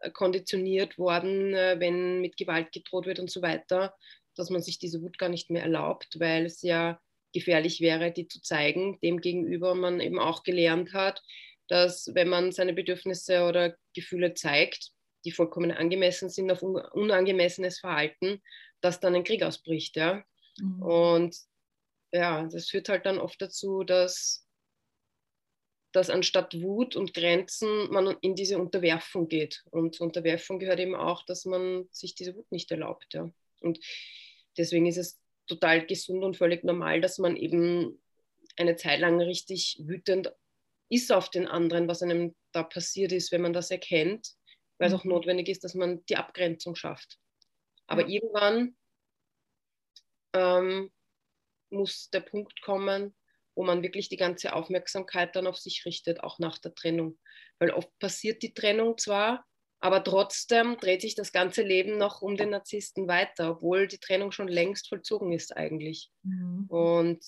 [0.00, 3.94] äh, konditioniert worden, äh, wenn mit Gewalt gedroht wird und so weiter,
[4.34, 7.00] dass man sich diese Wut gar nicht mehr erlaubt, weil es ja
[7.32, 8.98] gefährlich wäre, die zu zeigen.
[9.02, 11.22] Demgegenüber man eben auch gelernt hat,
[11.68, 14.90] dass wenn man seine Bedürfnisse oder Gefühle zeigt,
[15.24, 18.40] die vollkommen angemessen sind auf unangemessenes Verhalten,
[18.80, 19.96] dass dann ein Krieg ausbricht.
[19.96, 20.24] Ja?
[20.58, 20.82] Mhm.
[20.82, 21.36] Und
[22.12, 24.46] ja, das führt halt dann oft dazu, dass,
[25.92, 29.64] dass anstatt Wut und Grenzen man in diese Unterwerfung geht.
[29.70, 33.12] Und zur Unterwerfung gehört eben auch, dass man sich diese Wut nicht erlaubt.
[33.12, 33.30] Ja.
[33.60, 33.78] Und
[34.56, 38.02] deswegen ist es total gesund und völlig normal, dass man eben
[38.56, 40.32] eine Zeit lang richtig wütend
[40.88, 44.34] ist auf den anderen, was einem da passiert ist, wenn man das erkennt,
[44.78, 45.10] weil es auch mhm.
[45.10, 47.18] notwendig ist, dass man die Abgrenzung schafft.
[47.86, 48.08] Aber ja.
[48.08, 48.76] irgendwann
[50.36, 50.90] ähm,
[51.70, 53.14] muss der Punkt kommen,
[53.54, 57.18] wo man wirklich die ganze Aufmerksamkeit dann auf sich richtet, auch nach der Trennung.
[57.58, 59.44] Weil oft passiert die Trennung zwar,
[59.80, 64.32] aber trotzdem dreht sich das ganze Leben noch um den Narzissten weiter, obwohl die Trennung
[64.32, 66.10] schon längst vollzogen ist eigentlich.
[66.22, 66.66] Mhm.
[66.68, 67.24] Und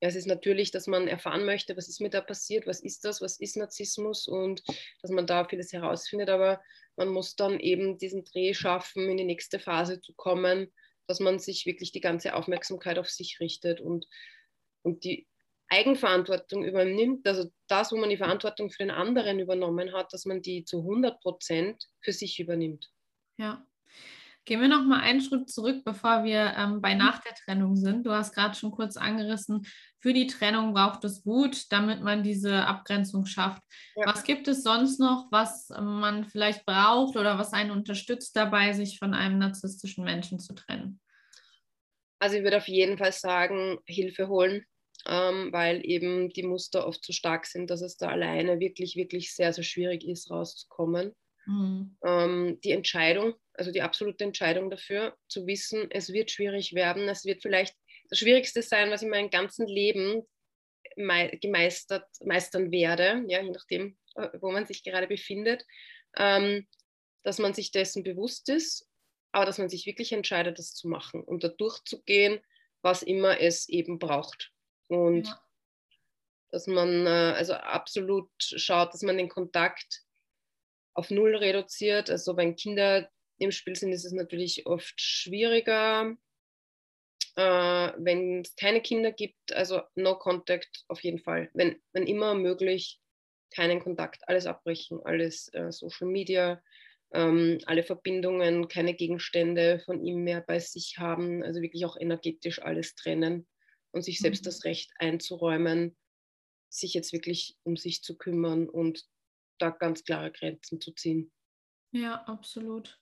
[0.00, 3.22] es ist natürlich, dass man erfahren möchte, was ist mir da passiert, was ist das,
[3.22, 4.62] was ist Narzissmus und
[5.00, 6.60] dass man da vieles herausfindet, aber
[6.96, 10.72] man muss dann eben diesen Dreh schaffen, in die nächste Phase zu kommen,
[11.06, 14.06] dass man sich wirklich die ganze Aufmerksamkeit auf sich richtet und,
[14.82, 15.26] und die
[15.68, 20.42] Eigenverantwortung übernimmt, also das, wo man die Verantwortung für den anderen übernommen hat, dass man
[20.42, 22.90] die zu 100 Prozent für sich übernimmt.
[23.36, 23.66] Ja.
[24.46, 28.06] Gehen wir noch mal einen Schritt zurück, bevor wir ähm, bei nach der Trennung sind.
[28.06, 29.66] Du hast gerade schon kurz angerissen,
[29.98, 33.60] für die Trennung braucht es Wut, damit man diese Abgrenzung schafft.
[33.96, 34.06] Ja.
[34.06, 39.00] Was gibt es sonst noch, was man vielleicht braucht oder was einen unterstützt dabei, sich
[39.00, 41.00] von einem narzisstischen Menschen zu trennen?
[42.20, 44.64] Also ich würde auf jeden Fall sagen, Hilfe holen,
[45.06, 49.34] ähm, weil eben die Muster oft so stark sind, dass es da alleine wirklich, wirklich
[49.34, 51.16] sehr, sehr schwierig ist, rauszukommen.
[51.46, 51.96] Mhm.
[52.04, 57.24] Ähm, die Entscheidung, also die absolute Entscheidung dafür, zu wissen, es wird schwierig werden, es
[57.24, 57.74] wird vielleicht
[58.08, 60.22] das Schwierigste sein, was ich mein ganzen Leben
[60.94, 65.64] gemeistert, meistern werde, ja, je nachdem, äh, wo man sich gerade befindet,
[66.16, 66.66] ähm,
[67.22, 68.88] dass man sich dessen bewusst ist,
[69.32, 72.40] aber dass man sich wirklich entscheidet, das zu machen und da durchzugehen,
[72.82, 74.52] was immer es eben braucht.
[74.88, 75.40] Und ja.
[76.50, 80.02] dass man äh, also absolut schaut, dass man den Kontakt
[80.94, 82.08] auf Null reduziert.
[82.08, 86.16] Also wenn Kinder im Spiel sind, ist es natürlich oft schwieriger.
[87.36, 91.50] Äh, wenn es keine Kinder gibt, also no contact auf jeden Fall.
[91.52, 93.00] Wenn, wenn immer möglich,
[93.50, 96.62] keinen Kontakt, alles abbrechen, alles äh, Social Media,
[97.12, 102.60] ähm, alle Verbindungen, keine Gegenstände von ihm mehr bei sich haben, also wirklich auch energetisch
[102.60, 103.46] alles trennen
[103.92, 104.46] und sich selbst mhm.
[104.46, 105.96] das Recht einzuräumen,
[106.68, 109.04] sich jetzt wirklich um sich zu kümmern und
[109.58, 111.32] da ganz klare Grenzen zu ziehen.
[111.92, 112.98] Ja, absolut.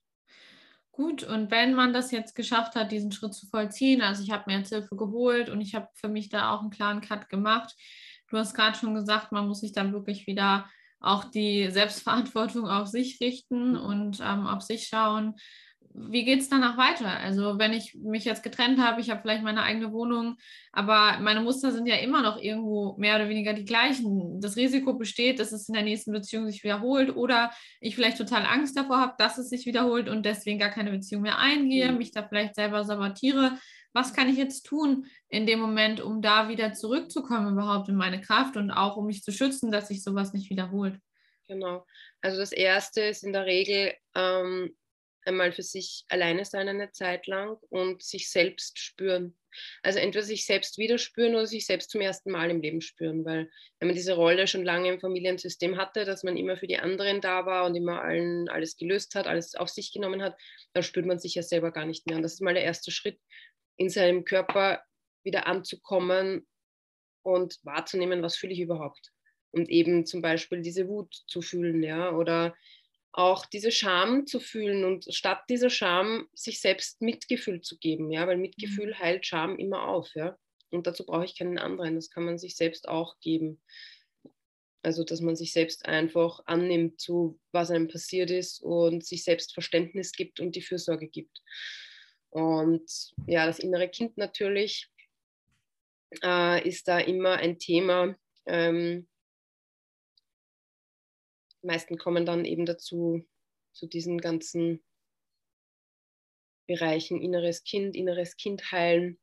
[0.97, 4.45] Gut, und wenn man das jetzt geschafft hat, diesen Schritt zu vollziehen, also ich habe
[4.47, 7.75] mir jetzt Hilfe geholt und ich habe für mich da auch einen klaren Cut gemacht.
[8.29, 12.87] Du hast gerade schon gesagt, man muss sich dann wirklich wieder auch die Selbstverantwortung auf
[12.87, 13.81] sich richten mhm.
[13.81, 15.35] und ähm, auf sich schauen,
[15.97, 17.09] wie geht es danach weiter?
[17.09, 20.37] Also wenn ich mich jetzt getrennt habe, ich habe vielleicht meine eigene Wohnung,
[20.73, 24.41] aber meine Muster sind ja immer noch irgendwo mehr oder weniger die gleichen.
[24.41, 28.45] Das Risiko besteht, dass es in der nächsten Beziehung sich wiederholt oder ich vielleicht total
[28.45, 31.99] Angst davor habe, dass es sich wiederholt und deswegen gar keine Beziehung mehr eingehe, mhm.
[31.99, 33.57] mich da vielleicht selber sabotiere.
[33.93, 38.21] Was kann ich jetzt tun in dem Moment, um da wieder zurückzukommen überhaupt in meine
[38.21, 40.99] Kraft und auch um mich zu schützen, dass sich sowas nicht wiederholt?
[41.47, 41.87] Genau.
[42.21, 44.75] Also das Erste ist in der Regel ähm,
[45.27, 49.37] einmal für sich alleine sein eine Zeit lang und sich selbst spüren.
[49.83, 53.25] Also entweder sich selbst wieder spüren oder sich selbst zum ersten Mal im Leben spüren,
[53.25, 56.79] weil wenn man diese Rolle schon lange im Familiensystem hatte, dass man immer für die
[56.79, 60.37] anderen da war und immer allen alles gelöst hat, alles auf sich genommen hat,
[60.73, 62.17] dann spürt man sich ja selber gar nicht mehr.
[62.17, 63.21] Und das ist mal der erste Schritt,
[63.77, 64.83] in seinem Körper
[65.23, 66.47] wieder anzukommen
[67.23, 69.13] und wahrzunehmen, was fühle ich überhaupt.
[69.51, 72.55] Und eben zum Beispiel diese Wut zu fühlen, ja, oder
[73.17, 78.27] auch diese Scham zu fühlen und statt dieser Scham sich selbst Mitgefühl zu geben, ja,
[78.27, 78.99] weil Mitgefühl mhm.
[78.99, 80.37] heilt Scham immer auf, ja.
[80.71, 83.63] Und dazu brauche ich keinen anderen, das kann man sich selbst auch geben.
[84.83, 89.55] Also, dass man sich selbst einfach annimmt zu, was einem passiert ist und sich selbst
[89.55, 91.41] Verständnis gibt und die Fürsorge gibt.
[92.31, 94.91] Und ja, das innere Kind natürlich
[96.23, 98.17] äh, ist da immer ein Thema.
[98.47, 99.07] Ähm,
[101.65, 103.27] meisten kommen dann eben dazu,
[103.73, 104.83] zu diesen ganzen
[106.67, 109.19] Bereichen inneres Kind, inneres Kind heilen.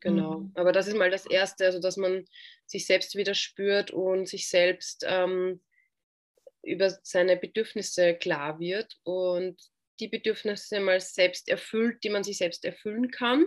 [0.00, 0.40] Genau.
[0.40, 0.52] Mhm.
[0.54, 2.24] Aber das ist mal das Erste, also dass man
[2.66, 5.60] sich selbst wieder spürt und sich selbst ähm,
[6.62, 9.60] über seine Bedürfnisse klar wird und
[9.98, 13.46] die Bedürfnisse mal selbst erfüllt, die man sich selbst erfüllen kann.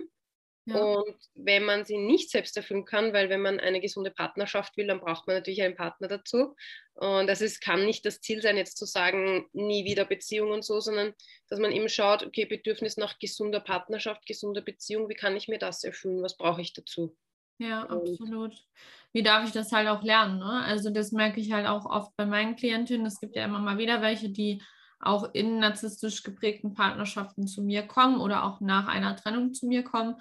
[0.66, 0.76] Ja.
[0.76, 4.86] Und wenn man sie nicht selbst erfüllen kann, weil wenn man eine gesunde Partnerschaft will,
[4.86, 6.54] dann braucht man natürlich einen Partner dazu.
[6.94, 10.64] Und das ist, kann nicht das Ziel sein, jetzt zu sagen, nie wieder Beziehung und
[10.64, 11.12] so, sondern
[11.48, 15.58] dass man eben schaut, okay, Bedürfnis nach gesunder Partnerschaft, gesunder Beziehung, wie kann ich mir
[15.58, 17.14] das erfüllen, was brauche ich dazu?
[17.58, 18.54] Ja, absolut.
[19.12, 20.38] Wie darf ich das halt auch lernen?
[20.38, 20.64] Ne?
[20.64, 23.06] Also das merke ich halt auch oft bei meinen Klientinnen.
[23.06, 24.60] Es gibt ja immer mal wieder welche, die
[25.00, 29.84] auch in narzisstisch geprägten Partnerschaften zu mir kommen oder auch nach einer Trennung zu mir
[29.84, 30.16] kommen.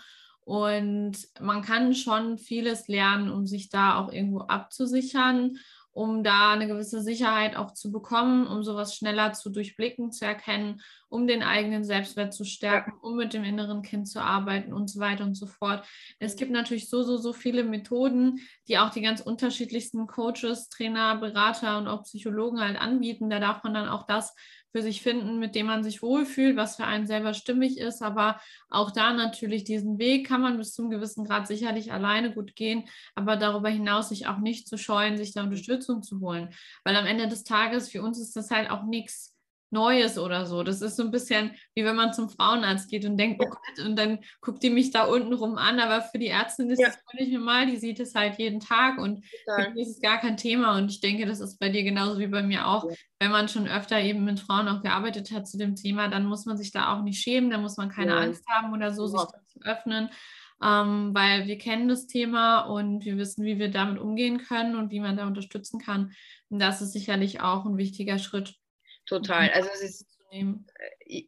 [0.45, 5.57] Und man kann schon vieles lernen, um sich da auch irgendwo abzusichern,
[5.93, 10.81] um da eine gewisse Sicherheit auch zu bekommen, um sowas schneller zu durchblicken, zu erkennen,
[11.07, 14.99] um den eigenen Selbstwert zu stärken, um mit dem inneren Kind zu arbeiten und so
[14.99, 15.85] weiter und so fort.
[16.17, 21.15] Es gibt natürlich so, so, so viele Methoden, die auch die ganz unterschiedlichsten Coaches, Trainer,
[21.17, 23.29] Berater und auch Psychologen halt anbieten.
[23.29, 24.33] Da darf man dann auch das
[24.73, 28.01] für sich finden, mit dem man sich wohlfühlt, was für einen selber stimmig ist.
[28.01, 32.55] Aber auch da natürlich diesen Weg kann man bis zum gewissen Grad sicherlich alleine gut
[32.55, 36.49] gehen, aber darüber hinaus sich auch nicht zu scheuen, sich da Unterstützung zu holen.
[36.83, 39.32] Weil am Ende des Tages für uns ist das halt auch nichts
[39.73, 40.63] Neues oder so.
[40.63, 43.85] Das ist so ein bisschen wie wenn man zum Frauenarzt geht und denkt, oh Gott,
[43.85, 45.79] und dann guckt die mich da unten rum an.
[45.79, 46.87] Aber für die Ärztin ist ja.
[46.87, 47.65] das völlig normal.
[47.65, 50.77] Die sieht es halt jeden Tag und für die ist es gar kein Thema.
[50.77, 52.89] Und ich denke, das ist bei dir genauso wie bei mir auch.
[52.89, 52.95] Ja.
[53.19, 56.45] Wenn man schon öfter eben mit Frauen auch gearbeitet hat zu dem Thema, dann muss
[56.45, 58.19] man sich da auch nicht schämen, dann muss man keine ja.
[58.19, 60.09] Angst haben oder so, sich zu öffnen.
[60.61, 64.91] Ähm, weil wir kennen das Thema und wir wissen, wie wir damit umgehen können und
[64.91, 66.13] wie man da unterstützen kann.
[66.49, 68.55] Und das ist sicherlich auch ein wichtiger Schritt,
[69.05, 69.49] Total.
[69.51, 71.25] Also es ist äh,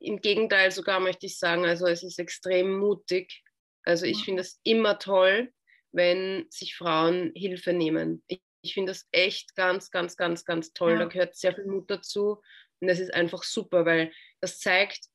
[0.00, 3.42] im Gegenteil sogar möchte ich sagen, also es ist extrem mutig.
[3.84, 5.52] Also ich finde es immer toll,
[5.92, 8.22] wenn sich Frauen Hilfe nehmen.
[8.26, 10.92] Ich, ich finde das echt ganz, ganz, ganz, ganz toll.
[10.92, 10.98] Ja.
[11.00, 12.40] Da gehört sehr viel Mut dazu.
[12.80, 15.06] Und das ist einfach super, weil das zeigt,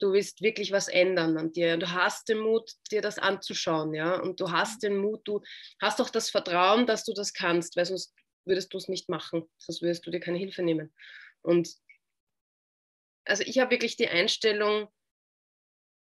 [0.00, 1.76] du willst wirklich was ändern an dir.
[1.76, 4.20] Du hast den Mut, dir das anzuschauen, ja.
[4.20, 5.40] Und du hast den Mut, du
[5.80, 8.14] hast auch das Vertrauen, dass du das kannst, weil sonst
[8.44, 10.92] würdest du es nicht machen, sonst würdest du dir keine Hilfe nehmen.
[11.46, 11.74] Und
[13.24, 14.88] also ich habe wirklich die Einstellung,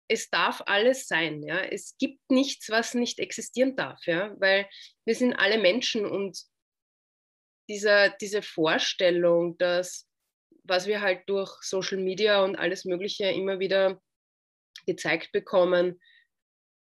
[0.10, 1.44] es darf alles sein.
[1.44, 1.60] Ja?
[1.60, 4.36] Es gibt nichts, was nicht existieren darf, ja?
[4.40, 4.70] weil
[5.06, 6.42] wir sind alle Menschen und
[7.70, 10.08] dieser, diese Vorstellung, dass
[10.64, 14.02] was wir halt durch Social Media und alles Mögliche immer wieder
[14.86, 16.00] gezeigt bekommen,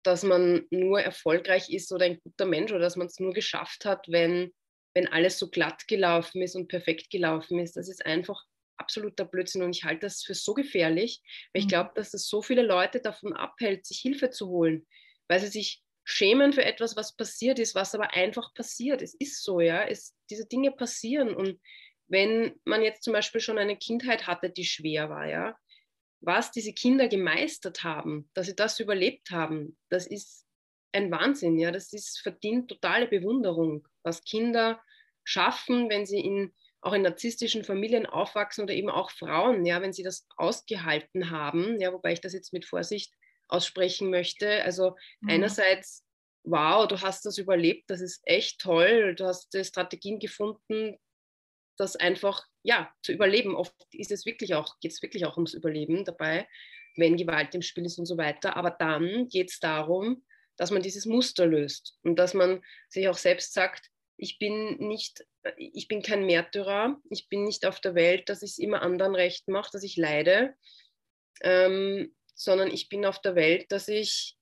[0.04, 3.84] dass man nur erfolgreich ist oder ein guter Mensch oder dass man es nur geschafft
[3.84, 4.52] hat, wenn
[4.94, 7.76] wenn alles so glatt gelaufen ist und perfekt gelaufen ist.
[7.76, 8.44] Das ist einfach
[8.76, 11.22] absoluter Blödsinn und ich halte das für so gefährlich,
[11.52, 11.70] weil ich mhm.
[11.70, 14.86] glaube, dass es so viele Leute davon abhält, sich Hilfe zu holen,
[15.28, 19.02] weil sie sich schämen für etwas, was passiert ist, was aber einfach passiert.
[19.02, 21.60] Es ist so, ja, es, diese Dinge passieren und
[22.08, 25.56] wenn man jetzt zum Beispiel schon eine Kindheit hatte, die schwer war, ja,
[26.20, 30.44] was diese Kinder gemeistert haben, dass sie das überlebt haben, das ist
[30.92, 34.80] ein Wahnsinn, ja, das ist verdient totale Bewunderung, was Kinder
[35.24, 39.92] schaffen, wenn sie in, auch in narzisstischen Familien aufwachsen oder eben auch Frauen, ja, wenn
[39.92, 43.14] sie das ausgehalten haben, ja, wobei ich das jetzt mit Vorsicht
[43.48, 44.62] aussprechen möchte.
[44.64, 45.30] Also mhm.
[45.30, 46.04] einerseits,
[46.44, 50.96] wow, du hast das überlebt, das ist echt toll, du hast Strategien gefunden,
[51.76, 53.54] das einfach, ja, zu überleben.
[53.54, 56.46] Oft ist es wirklich auch, geht es wirklich auch ums Überleben dabei,
[56.96, 58.56] wenn Gewalt im Spiel ist und so weiter.
[58.56, 60.22] Aber dann geht es darum,
[60.56, 65.26] dass man dieses Muster löst und dass man sich auch selbst sagt, ich bin nicht,
[65.56, 69.14] ich bin kein Märtyrer, ich bin nicht auf der Welt, dass ich es immer anderen
[69.14, 70.54] recht mache, dass ich leide,
[71.42, 74.36] ähm, sondern ich bin auf der Welt, dass ich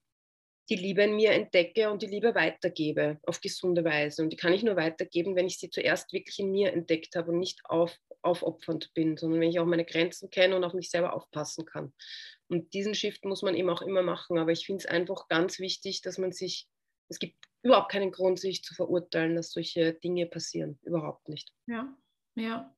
[0.68, 4.22] die Liebe in mir entdecke und die Liebe weitergebe auf gesunde Weise.
[4.22, 7.30] Und die kann ich nur weitergeben, wenn ich sie zuerst wirklich in mir entdeckt habe
[7.30, 10.90] und nicht auf, aufopfernd bin, sondern wenn ich auch meine Grenzen kenne und auf mich
[10.90, 11.92] selber aufpassen kann.
[12.48, 14.38] Und diesen Shift muss man eben auch immer machen.
[14.38, 16.68] Aber ich finde es einfach ganz wichtig, dass man sich,
[17.08, 20.78] es gibt überhaupt keinen Grund, sich zu verurteilen, dass solche Dinge passieren.
[20.82, 21.52] Überhaupt nicht.
[21.66, 21.96] Ja,
[22.34, 22.74] ja.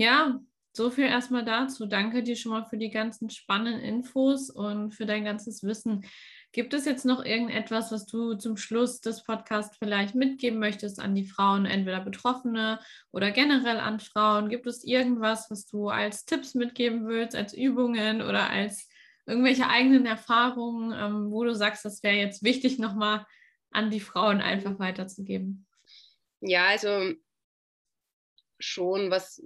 [0.00, 0.40] Ja,
[0.76, 1.86] so viel erstmal dazu.
[1.86, 6.04] Danke dir schon mal für die ganzen spannenden Infos und für dein ganzes Wissen.
[6.52, 11.14] Gibt es jetzt noch irgendetwas, was du zum Schluss des Podcasts vielleicht mitgeben möchtest an
[11.14, 12.80] die Frauen, entweder Betroffene
[13.12, 14.48] oder generell an Frauen?
[14.48, 18.88] Gibt es irgendwas, was du als Tipps mitgeben willst, als Übungen oder als
[19.26, 23.26] irgendwelche eigenen Erfahrungen, ähm, wo du sagst, das wäre jetzt wichtig, nochmal
[23.70, 25.66] an die Frauen einfach weiterzugeben?
[26.40, 27.12] Ja, also
[28.58, 29.42] schon, was,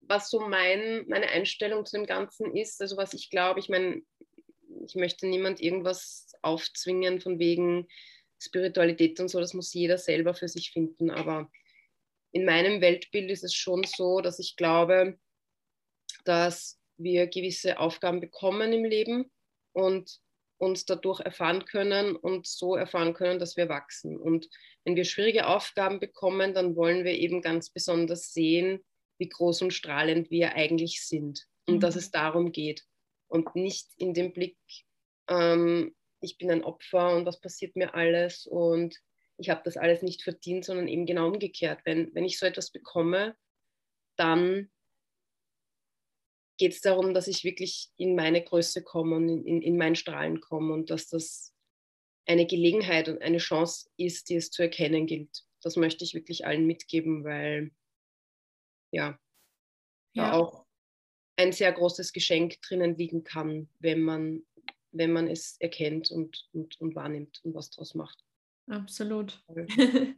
[0.00, 4.02] was so mein, meine Einstellung zu dem Ganzen ist, also was ich glaube, ich meine,
[4.86, 7.88] ich möchte niemand irgendwas aufzwingen von wegen
[8.40, 11.10] Spiritualität und so, das muss jeder selber für sich finden.
[11.10, 11.50] Aber
[12.32, 15.18] in meinem Weltbild ist es schon so, dass ich glaube,
[16.24, 19.30] dass wir gewisse Aufgaben bekommen im Leben
[19.72, 20.20] und
[20.58, 24.16] uns dadurch erfahren können und so erfahren können, dass wir wachsen.
[24.16, 24.48] Und
[24.84, 28.84] wenn wir schwierige Aufgaben bekommen, dann wollen wir eben ganz besonders sehen,
[29.18, 31.80] wie groß und strahlend wir eigentlich sind und mhm.
[31.80, 32.84] dass es darum geht
[33.28, 34.58] und nicht in dem Blick,
[35.28, 38.96] ähm, ich bin ein Opfer und was passiert mir alles und
[39.36, 41.80] ich habe das alles nicht verdient, sondern eben genau umgekehrt.
[41.84, 43.36] Wenn, wenn ich so etwas bekomme,
[44.16, 44.70] dann
[46.58, 49.94] geht es darum, dass ich wirklich in meine Größe komme und in, in, in mein
[49.94, 51.54] Strahlen komme und dass das
[52.26, 55.44] eine Gelegenheit und eine Chance ist, die es zu erkennen gilt.
[55.62, 57.70] Das möchte ich wirklich allen mitgeben, weil
[58.90, 59.18] ja,
[60.14, 60.32] ja.
[60.32, 60.66] auch
[61.36, 64.46] ein sehr großes Geschenk drinnen liegen kann, wenn man,
[64.98, 68.22] wenn man es erkennt und, und, und wahrnimmt und was daraus macht.
[68.68, 69.40] Absolut.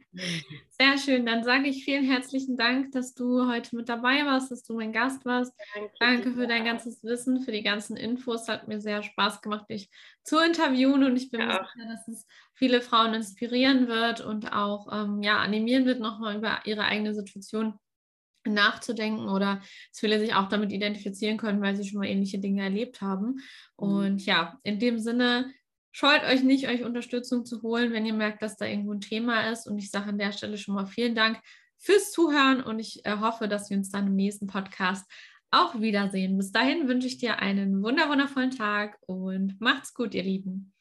[0.69, 1.25] Sehr schön.
[1.25, 4.91] Dann sage ich vielen herzlichen Dank, dass du heute mit dabei warst, dass du mein
[4.91, 5.53] Gast warst.
[5.73, 8.49] Danke, Danke für dein ganzes Wissen, für die ganzen Infos.
[8.49, 9.89] Hat mir sehr Spaß gemacht, dich
[10.23, 11.63] zu interviewen und ich bin ja.
[11.63, 16.59] sicher, dass es viele Frauen inspirieren wird und auch ähm, ja, animieren wird, nochmal über
[16.65, 17.79] ihre eigene Situation
[18.45, 19.61] nachzudenken oder
[19.91, 23.25] dass viele sich auch damit identifizieren können, weil sie schon mal ähnliche Dinge erlebt haben.
[23.27, 23.39] Mhm.
[23.75, 25.53] Und ja, in dem Sinne,
[25.91, 29.51] scheut euch nicht, euch Unterstützung zu holen, wenn ihr merkt, dass da irgendwo ein Thema
[29.51, 29.67] ist.
[29.67, 31.39] Und ich sage an der Stelle schon mal vielen Dank
[31.77, 35.05] fürs Zuhören und ich äh, hoffe, dass wir uns dann im nächsten Podcast
[35.49, 36.37] auch wiedersehen.
[36.37, 40.73] Bis dahin wünsche ich dir einen wundervollen Tag und macht's gut, ihr Lieben.